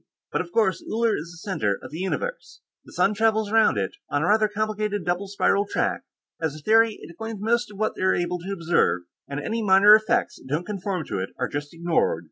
But, 0.31 0.41
of 0.41 0.51
course, 0.51 0.83
Uller 0.91 1.15
is 1.15 1.29
the 1.29 1.47
center 1.47 1.77
of 1.79 1.91
the 1.91 1.99
universe; 1.99 2.61
the 2.85 2.91
sun 2.91 3.13
travels 3.13 3.51
around 3.51 3.77
it, 3.77 3.97
on 4.09 4.23
a 4.23 4.27
rather 4.27 4.47
complicated 4.47 5.05
double 5.05 5.27
spiral 5.27 5.67
track. 5.67 6.05
As 6.41 6.55
a 6.55 6.59
theory, 6.63 6.93
it 7.01 7.11
explains 7.11 7.39
most 7.39 7.69
of 7.71 7.77
what 7.77 7.93
they're 7.95 8.15
able 8.15 8.39
to 8.39 8.51
observe, 8.51 9.03
and 9.27 9.39
any 9.39 9.61
minor 9.61 9.93
effects 9.93 10.37
that 10.37 10.47
don't 10.49 10.65
conform 10.65 11.05
to 11.05 11.19
it 11.19 11.29
are 11.37 11.47
just 11.47 11.71
ignored. 11.71 12.19